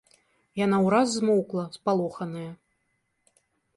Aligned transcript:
Яна 0.59 0.77
ўраз 0.85 1.07
змоўкла, 1.17 1.63
спалоханая. 1.81 2.49